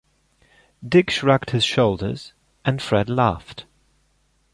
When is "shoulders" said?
1.63-2.33